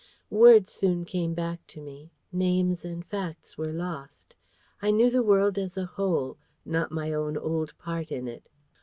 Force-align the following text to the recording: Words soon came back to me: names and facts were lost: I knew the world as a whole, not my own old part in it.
Words 0.31 0.71
soon 0.71 1.05
came 1.05 1.35
back 1.35 1.67
to 1.67 1.79
me: 1.79 2.09
names 2.31 2.83
and 2.83 3.05
facts 3.05 3.55
were 3.55 3.71
lost: 3.71 4.33
I 4.81 4.89
knew 4.89 5.11
the 5.11 5.21
world 5.21 5.59
as 5.59 5.77
a 5.77 5.85
whole, 5.85 6.37
not 6.65 6.91
my 6.91 7.13
own 7.13 7.37
old 7.37 7.77
part 7.77 8.11
in 8.11 8.27
it. 8.27 8.49